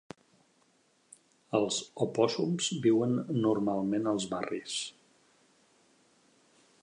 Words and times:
Els 1.59 1.77
opòssums 2.05 2.71
viuen 2.87 3.13
normalment 3.43 4.11
als 4.13 4.27
barris. 4.33 4.79